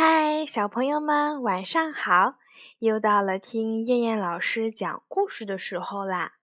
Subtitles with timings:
[0.00, 2.34] 嗨，小朋友们，晚上好！
[2.78, 6.34] 又到了听燕燕老师讲故事的时候啦。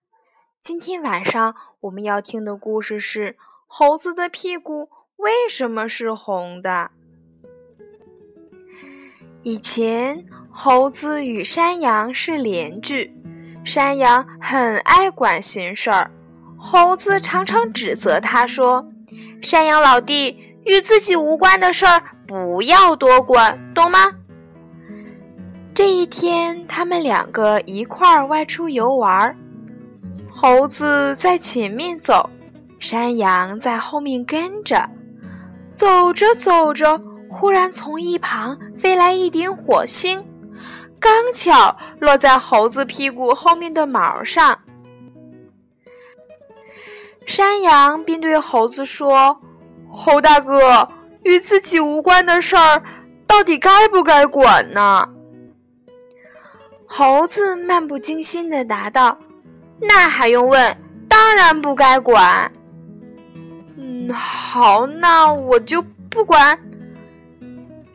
[0.62, 3.32] 今天晚上我们要听的故事是
[3.66, 6.92] 《猴子的屁股为什么是红的》。
[9.42, 13.10] 以前，猴子与山羊是邻居，
[13.64, 16.12] 山羊很爱管闲事儿，
[16.60, 18.86] 猴子常常指责他说
[19.42, 24.12] ：“山羊老弟，与自己无关的事儿。”不要多管，懂吗？
[25.74, 29.38] 这一天，他们两个一块儿外出游玩。
[30.32, 32.30] 猴子在前面走，
[32.80, 34.90] 山羊在后面跟着。
[35.74, 37.00] 走着走着，
[37.30, 40.26] 忽然从一旁飞来一点火星，
[41.00, 44.58] 刚巧落在猴子屁股后面的毛上。
[47.26, 49.38] 山羊便对猴子说
[49.92, 50.88] ：“猴大哥。”
[51.26, 52.82] 与自己无关的事儿，
[53.28, 55.10] 到底该不该管呢？
[56.86, 59.18] 猴子漫不经心地答道
[59.82, 60.78] ：“那还用问？
[61.10, 62.50] 当然不该管。”
[63.76, 66.58] 嗯，好，那我就不管。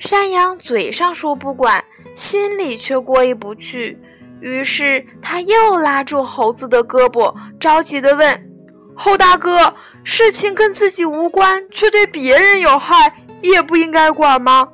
[0.00, 1.82] 山羊嘴上说不管，
[2.16, 3.96] 心里却过意不去，
[4.40, 8.50] 于是他又拉住猴子的胳膊，着急地问
[8.96, 9.72] ：“猴大哥。”
[10.02, 14.68] 事情跟自己无关，却对别人有害，也不应该管吗？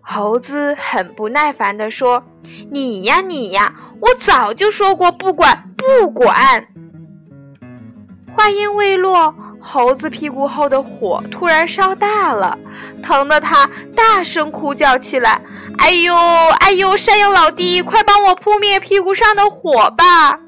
[0.00, 2.22] 猴子很不耐烦地说
[2.72, 6.66] ：“你呀，你呀，我早就说过不管，不管。”
[8.32, 12.58] 话音未落，猴子屁股后的火突然烧大了，
[13.02, 15.42] 疼得他大声哭叫起来
[15.76, 16.14] ：“哎呦，
[16.60, 20.40] 哎呦，山羊老弟，快帮我扑灭屁股上的火吧！”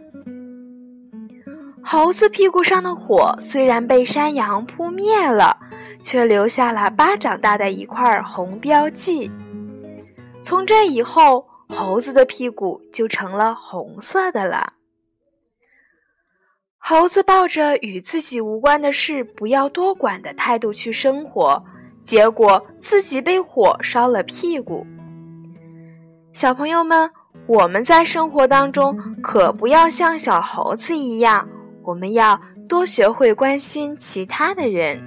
[1.93, 5.59] 猴子屁股上的火虽然被山羊扑灭了，
[6.01, 9.29] 却留下了巴掌大的一块红标记。
[10.41, 14.75] 从这以后，猴子的屁股就成了红色的了。
[16.79, 21.61] 猴子抱着与自己无关的事不要多管的态度去生活，
[22.05, 24.87] 结果自己被火烧了屁股。
[26.33, 27.11] 小朋友们，
[27.49, 31.49] 我们在生活当中可不要像小猴子一样。
[31.83, 35.01] 我们要多学会关心其他的人。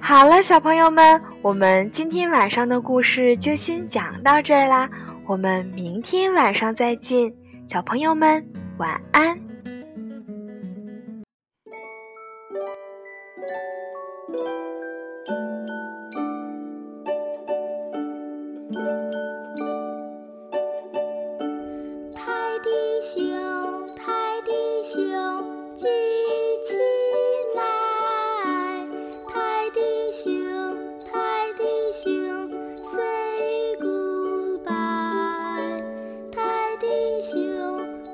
[0.00, 4.88] 好了，小朋友们，我们今天晚上的故事就先讲到这儿啦。
[5.26, 7.32] 我们明天晚上再见，
[7.64, 8.44] 小朋友们
[8.78, 9.38] 晚安。
[24.82, 24.96] 熊
[25.76, 25.86] 举
[26.64, 26.74] 起
[27.54, 28.86] 来
[29.28, 29.80] 泰迪
[30.10, 30.24] 熊
[31.04, 32.48] 泰迪熊
[32.82, 34.70] say goodbye
[36.32, 36.86] 泰迪
[37.22, 37.36] 熊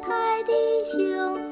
[0.02, 0.52] 泰迪
[0.84, 1.45] 熊